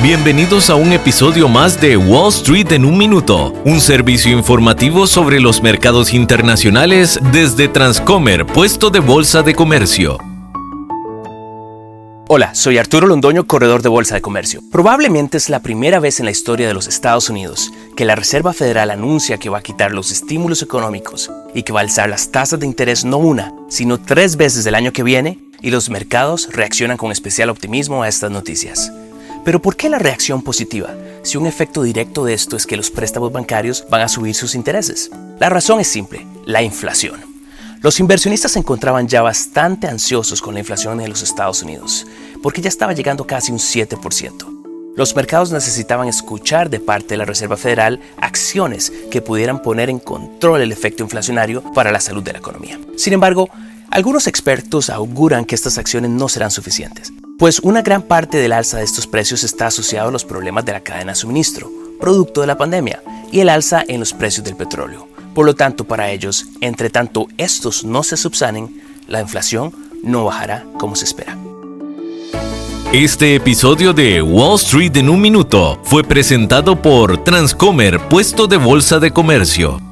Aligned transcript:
Bienvenidos 0.00 0.70
a 0.70 0.76
un 0.76 0.92
episodio 0.92 1.48
más 1.48 1.80
de 1.80 1.96
Wall 1.96 2.28
Street 2.28 2.70
en 2.70 2.84
un 2.84 2.96
minuto, 2.96 3.52
un 3.64 3.80
servicio 3.80 4.30
informativo 4.30 5.08
sobre 5.08 5.40
los 5.40 5.60
mercados 5.60 6.14
internacionales 6.14 7.18
desde 7.32 7.66
Transcomer, 7.66 8.46
puesto 8.46 8.90
de 8.90 9.00
bolsa 9.00 9.42
de 9.42 9.56
comercio. 9.56 10.18
Hola, 12.28 12.54
soy 12.54 12.78
Arturo 12.78 13.08
Londoño, 13.08 13.48
corredor 13.48 13.82
de 13.82 13.88
Bolsa 13.88 14.14
de 14.14 14.20
Comercio. 14.20 14.60
Probablemente 14.70 15.36
es 15.36 15.48
la 15.48 15.62
primera 15.62 15.98
vez 15.98 16.20
en 16.20 16.26
la 16.26 16.30
historia 16.30 16.68
de 16.68 16.74
los 16.74 16.86
Estados 16.86 17.28
Unidos 17.28 17.72
que 17.96 18.04
la 18.04 18.14
Reserva 18.14 18.52
Federal 18.52 18.92
anuncia 18.92 19.38
que 19.38 19.50
va 19.50 19.58
a 19.58 19.62
quitar 19.62 19.90
los 19.90 20.12
estímulos 20.12 20.62
económicos 20.62 21.32
y 21.54 21.64
que 21.64 21.72
va 21.72 21.80
a 21.80 21.82
alzar 21.82 22.08
las 22.08 22.30
tasas 22.30 22.60
de 22.60 22.66
interés 22.66 23.04
no 23.04 23.18
una, 23.18 23.52
sino 23.68 23.98
tres 23.98 24.36
veces 24.36 24.64
el 24.64 24.76
año 24.76 24.92
que 24.92 25.02
viene, 25.02 25.40
y 25.60 25.70
los 25.70 25.90
mercados 25.90 26.48
reaccionan 26.52 26.96
con 26.96 27.10
especial 27.10 27.50
optimismo 27.50 28.04
a 28.04 28.08
estas 28.08 28.30
noticias. 28.30 28.92
Pero 29.48 29.62
¿por 29.62 29.76
qué 29.76 29.88
la 29.88 29.98
reacción 29.98 30.42
positiva 30.42 30.94
si 31.22 31.38
un 31.38 31.46
efecto 31.46 31.82
directo 31.82 32.22
de 32.22 32.34
esto 32.34 32.54
es 32.54 32.66
que 32.66 32.76
los 32.76 32.90
préstamos 32.90 33.32
bancarios 33.32 33.86
van 33.88 34.02
a 34.02 34.08
subir 34.08 34.34
sus 34.34 34.54
intereses? 34.54 35.10
La 35.40 35.48
razón 35.48 35.80
es 35.80 35.88
simple, 35.88 36.26
la 36.44 36.62
inflación. 36.62 37.22
Los 37.80 37.98
inversionistas 37.98 38.52
se 38.52 38.58
encontraban 38.58 39.08
ya 39.08 39.22
bastante 39.22 39.86
ansiosos 39.86 40.42
con 40.42 40.52
la 40.52 40.60
inflación 40.60 41.00
en 41.00 41.08
los 41.08 41.22
Estados 41.22 41.62
Unidos, 41.62 42.06
porque 42.42 42.60
ya 42.60 42.68
estaba 42.68 42.92
llegando 42.92 43.26
casi 43.26 43.50
un 43.50 43.58
7%. 43.58 44.92
Los 44.94 45.16
mercados 45.16 45.50
necesitaban 45.50 46.08
escuchar 46.08 46.68
de 46.68 46.80
parte 46.80 47.14
de 47.14 47.16
la 47.16 47.24
Reserva 47.24 47.56
Federal 47.56 48.00
acciones 48.18 48.92
que 49.10 49.22
pudieran 49.22 49.62
poner 49.62 49.88
en 49.88 49.98
control 49.98 50.60
el 50.60 50.72
efecto 50.72 51.04
inflacionario 51.04 51.62
para 51.72 51.90
la 51.90 52.00
salud 52.00 52.22
de 52.22 52.34
la 52.34 52.40
economía. 52.40 52.78
Sin 52.98 53.14
embargo, 53.14 53.48
algunos 53.90 54.26
expertos 54.26 54.90
auguran 54.90 55.46
que 55.46 55.54
estas 55.54 55.78
acciones 55.78 56.10
no 56.10 56.28
serán 56.28 56.50
suficientes 56.50 57.14
pues 57.38 57.60
una 57.60 57.82
gran 57.82 58.02
parte 58.02 58.36
del 58.36 58.52
alza 58.52 58.78
de 58.78 58.84
estos 58.84 59.06
precios 59.06 59.44
está 59.44 59.68
asociado 59.68 60.08
a 60.08 60.12
los 60.12 60.24
problemas 60.24 60.64
de 60.64 60.72
la 60.72 60.80
cadena 60.80 61.12
de 61.12 61.16
suministro, 61.16 61.70
producto 62.00 62.40
de 62.40 62.48
la 62.48 62.58
pandemia, 62.58 63.00
y 63.30 63.40
el 63.40 63.48
alza 63.48 63.84
en 63.86 64.00
los 64.00 64.12
precios 64.12 64.44
del 64.44 64.56
petróleo. 64.56 65.08
Por 65.34 65.46
lo 65.46 65.54
tanto, 65.54 65.84
para 65.84 66.10
ellos, 66.10 66.46
entre 66.60 66.90
tanto 66.90 67.28
estos 67.38 67.84
no 67.84 68.02
se 68.02 68.16
subsanen, 68.16 68.82
la 69.06 69.20
inflación 69.20 69.72
no 70.02 70.24
bajará 70.24 70.66
como 70.78 70.96
se 70.96 71.04
espera. 71.04 71.38
Este 72.92 73.36
episodio 73.36 73.92
de 73.92 74.20
Wall 74.20 74.56
Street 74.56 74.96
en 74.96 75.08
un 75.08 75.20
minuto 75.20 75.78
fue 75.84 76.02
presentado 76.02 76.82
por 76.82 77.22
Transcomer, 77.22 78.00
puesto 78.08 78.48
de 78.48 78.56
bolsa 78.56 78.98
de 78.98 79.12
comercio. 79.12 79.87